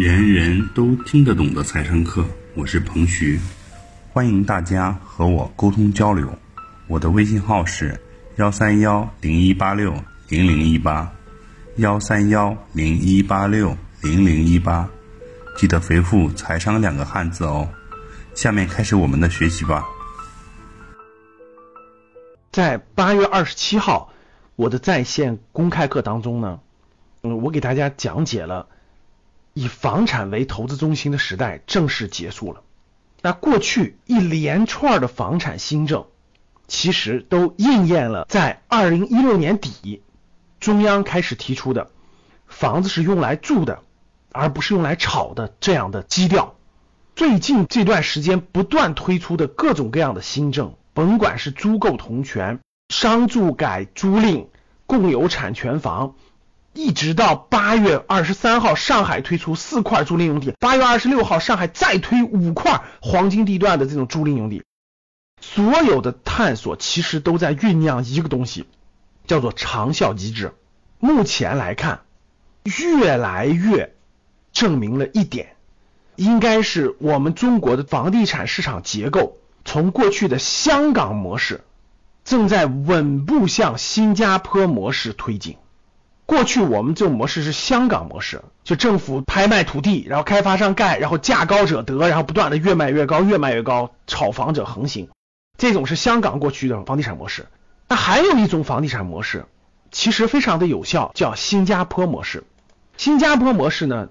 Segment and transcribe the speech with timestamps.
[0.00, 3.38] 人人都听得懂的财商课，我是彭徐，
[4.14, 6.26] 欢迎大家和我沟通交流。
[6.86, 8.00] 我的微信号是
[8.36, 9.92] 幺三幺零一八六
[10.30, 11.12] 零零一八，
[11.76, 14.88] 幺三幺零一八六零零一八，
[15.58, 17.68] 记得回复“财商”两个汉字哦。
[18.34, 19.84] 下面开始我们的学习吧。
[22.50, 24.10] 在八月二十七号，
[24.56, 26.58] 我的在线公开课当中呢，
[27.22, 28.66] 嗯，我给大家讲解了。
[29.60, 32.62] 以房产为投资中心的时代正式结束了。
[33.20, 36.06] 那过去一连串的房产新政，
[36.66, 40.00] 其实都应验了在二零一六年底
[40.60, 41.90] 中央开始提出的
[42.48, 43.82] “房子是用来住的，
[44.32, 46.54] 而不是用来炒的”这样的基调。
[47.14, 54.46] 最近这段时间不断推出的各种各样的新政，甭管是租购同权、商住改租赁、
[54.86, 56.14] 共有产权房。
[56.80, 64.64] 一直到八月二十三号，上海推出四块租赁用地；八月二十六号，上海再推五块黄金地段的这种租赁用地。
[65.42, 68.64] 所有的探索其实都在酝酿一个东西，
[69.26, 70.54] 叫做长效机制。
[70.98, 72.00] 目前来看，
[72.64, 73.94] 越来越
[74.50, 75.56] 证明了一点，
[76.16, 81.60] 应该是我们中国的房地产市场结构从过去的香港模式，
[82.24, 85.58] 正在稳步向新加坡模式推进。
[86.30, 95.08] 过去我们这种模式是香港模式，就政府拍卖土地，然后开发商盖，然后价高者得，然后不断的越卖越高，越卖越高，炒房者横行。
[95.58, 97.46] 这种是香港过去的房地产模式。
[97.88, 99.46] 那还有一种房地产模式，
[99.90, 102.44] 其实非常的有效，叫新加坡模式。
[102.96, 104.08] 新加坡模式呢，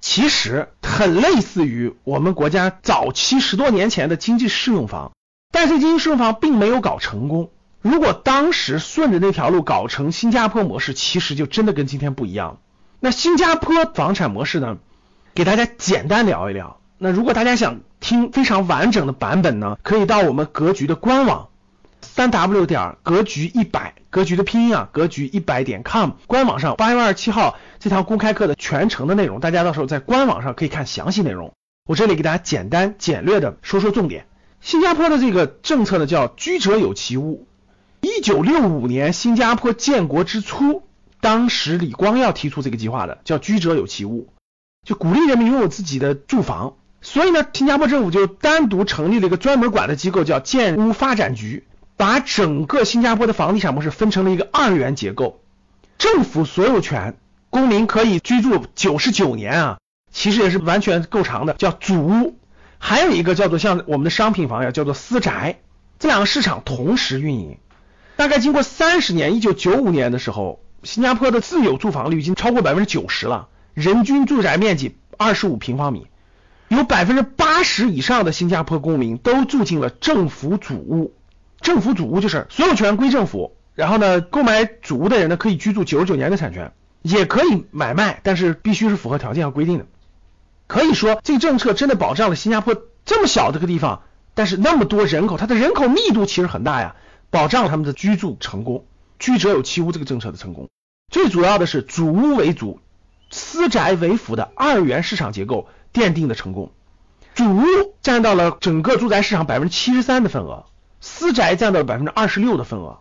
[0.00, 5.12] 其实很类似于我们国家早期十多年前的经济适用房，
[5.52, 7.50] 但是经济适用房并没有搞成功。
[7.82, 12.58] 如果当时顺着那条路搞成新加坡模式，其实就真的跟今天不一样。
[13.00, 14.76] 那新加坡房产模式呢？
[15.34, 16.80] 给大家简单聊一聊。
[16.98, 21.48] 那如果大家想听非常完整的版本呢，可以到我们格局的官网，
[22.02, 31.54] 三 w 点格局一百，格局的拼音啊，格局一百点 com 官网上八月二十七号这堂公开课的全程的内容，大家到时候在官网上可以看详细内容。
[31.88, 34.26] 我这里给大家简单简略的说说重点。
[34.60, 37.46] 新加坡的这个政策呢，叫居者有其屋。
[38.20, 40.82] 一九六五年，新加坡建国之初，
[41.22, 44.28] 当时李光耀提出这个计划的，叫“居者有其屋”，
[44.86, 46.74] 就鼓励人民拥有自己的住房。
[47.00, 51.64] 所以呢，新加坡政府就单独成立了一个专门管的机构，叫建屋发展局，
[51.96, 55.40] 把整个新加坡的房地产模式分成了一个二元结构，
[55.96, 57.16] 政府所有权，
[57.48, 59.78] 公民可以居住九十九年啊，
[60.12, 62.38] 其实也是完全够长的，叫祖屋。
[62.78, 65.60] 还有一个叫做像我们的商品房呀，叫做私宅，
[65.98, 67.56] 这两个市场同时运营。
[68.20, 76.06] 大概经过三十年，一九九五年的时候，新加坡的自有住房率已经超过百分之九十了，人均住宅面积二十五平方米，
[76.68, 81.14] 有百分之八十以上的新加坡公民都住进了政府主屋。
[81.62, 89.86] 政府主屋就是所有权归政府，然后呢，购买主屋的人呢可以居住九十九年的产权，也可以买卖，但是必须是符合条件和规定的。
[90.66, 92.76] 可以说，这个政策真的保障了新加坡
[93.06, 94.02] 这么小这个地方，
[94.34, 96.96] 但是那么多人口，它的人口密度其实很大呀。
[97.30, 98.84] 保障他们的居住成功，
[99.18, 100.68] 居者有其屋这个政策的成功，
[101.10, 102.80] 最主要的是主屋为主，
[103.30, 106.72] 私宅为辅的二元市场结构奠定的成功。
[107.34, 107.64] 主屋
[108.02, 110.66] 占到了整个住宅市场百分之七十三的份额，
[111.00, 113.00] 私宅占到了百分之二十六的份额。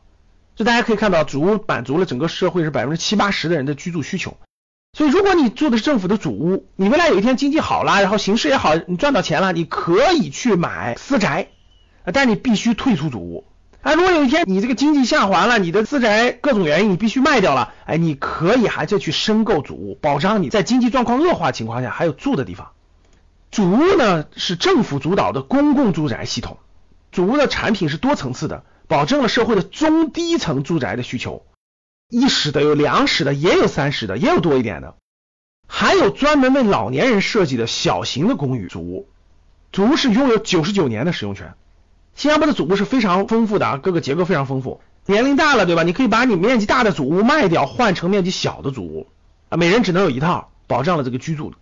[0.55, 4.37] 就大家可以看到，主屋满足了整个社会是百分之七八十的人的居住需求。
[4.93, 11.47] 所以，如果你住的是政府的主屋，你未来有一天经济好了，然后形势也好，你赚到钱了，你可以去买私宅，
[12.13, 13.45] 但你必须退出主屋。
[13.81, 22.71] 哎，如果有一天你这个经济下滑了，你的私宅各种原因你必须卖掉了，哎，你可以还是去申购主屋，保障你在经济状况恶化情况下还有住的地方。
[23.51, 26.57] 主屋呢是政府主导的公共住宅系统，
[27.11, 31.45] 主屋的产品是多层次的，保证了社会的中低层住宅的需求，
[32.09, 34.95] 一室的有两室的，也有三室的，也有多一点的，
[35.67, 39.07] 还有专门为老年人设计的小型的公寓主屋，
[39.71, 41.53] 主屋是拥有九十九年的使用权。
[42.19, 44.81] 新加坡的祖屋是非常丰富的啊，各个结构非常丰富。
[45.05, 45.83] 年龄大了，对吧？
[45.83, 49.07] 你可以把你面积大的祖屋卖掉，换成面积小的祖屋
[49.47, 49.55] 啊。
[49.55, 51.53] 每人只能有一套，保障了这个居住。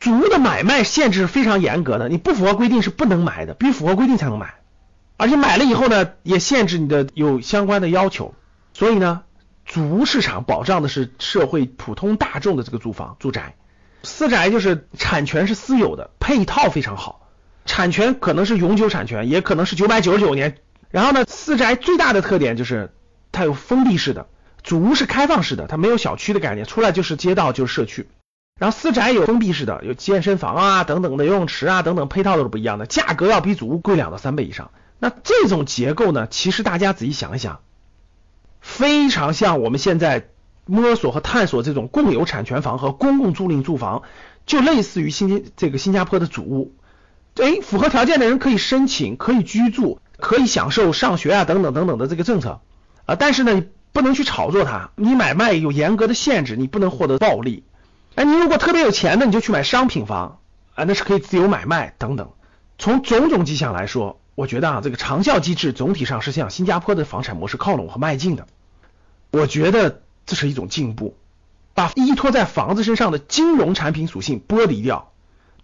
[0.00, 4.54] 祖屋的买卖限制是非常严格的，你不符合规定是不能买的，必须符合规定才能买。
[5.18, 8.34] 而且买了以后呢，也限制你的有相关的要求。
[8.72, 9.20] 所以呢，
[9.66, 13.54] 祖屋市场保障的是社会普通大众的这个住房住宅。
[14.02, 17.25] 私宅就是产权是私有的，配套非常好。
[17.66, 20.56] 产权可能是永久产权，也可能是九百九十九年。
[20.90, 22.92] 然后呢，私宅最大的特点就是
[23.32, 24.26] 它有封闭式的，
[24.62, 28.06] 主屋是开放式的，它没有小区的概念，出来就是街道就是社区。
[28.58, 34.70] 然后私宅有封闭式的，有健身房啊等等的游泳池啊等等配套都是不一样的，价格要比祖屋贵两到三倍以上。
[34.98, 37.60] 那这种结构呢，其实大家仔细想一想，
[38.62, 40.28] 非常像我们现在
[40.64, 44.04] 摸索和探索这种共有产权房和公共租赁住房，
[44.46, 46.72] 就类似于新这个新加坡的祖屋。
[47.36, 52.60] 哎，符合条件的人可以申请，可以居住，可以享受上学啊等等等等的这个政策
[53.04, 57.64] 啊，但是呢，你不能去炒作它，你买卖有严格的限制，你不能获得暴利。
[58.14, 60.38] 哎，你如果特别有钱的，你就去买商品房
[60.74, 62.30] 啊，那是可以自由买卖等等。
[62.78, 68.46] 从种种迹象来说，我觉得啊，这个长效机制总体上是向新加坡的房产模式靠拢和迈进的。
[69.30, 71.16] 我觉得这是一种进步，
[71.74, 75.12] 把依托在房子身上的金融产品属性剥离掉，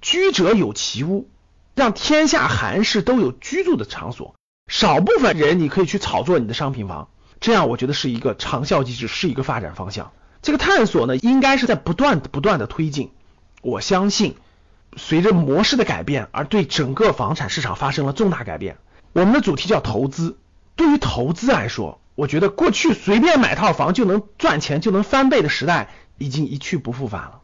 [0.02, 1.28] 居者有其屋，
[1.74, 4.34] 让天下寒士都有居住的场所。
[4.68, 7.08] 少部分人你可以去炒作你的商品房，
[7.40, 10.12] 这样我觉得是一个长效机制，是一个发展方向。
[10.40, 13.10] 这个探索呢，应该是在不断不断的推进。
[13.60, 14.36] 我相信，
[14.96, 18.78] 随着模式的改变，而对整个房产市场发生了重大改变。
[19.12, 20.38] 我们的主题叫投资。
[20.74, 27.41] 对于投资来说，我觉得过去随便买套房就能赚钱、就能翻倍的时代已经一去不复返了。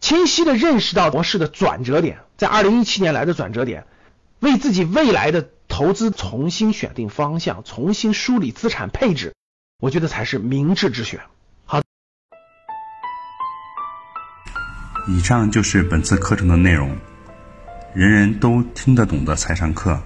[0.00, 3.86] 清晰的认识到模式的转折点，在二零一七年来的转折点，
[4.40, 9.34] 为自己未来的投资重新选定方向，重新梳理资产配置，
[9.80, 11.20] 我觉得才是明智之选。
[11.64, 11.82] 好
[15.08, 16.96] 以上就是本次课程的内容，
[17.94, 20.00] 人人都听得懂的财商课。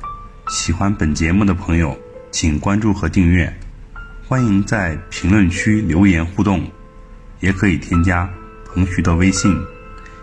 [0.48, 1.96] 喜欢本节目的朋友，
[2.30, 3.52] 请关注和订阅。
[4.26, 6.70] 欢迎在评论区留言互动，
[7.40, 8.28] 也可以添加
[8.66, 9.54] 彭徐的微信：